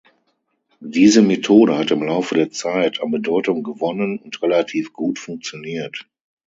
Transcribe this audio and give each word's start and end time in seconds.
Diese 0.79 1.21
Methode 1.21 1.77
hat 1.77 1.91
im 1.91 2.01
Laufe 2.01 2.33
der 2.33 2.49
Zeit 2.49 3.03
an 3.03 3.11
Bedeutung 3.11 3.61
gewonnen 3.61 4.17
und 4.17 4.41
relativ 4.41 4.93
gut 4.93 5.19
funktioniert. 5.19 6.09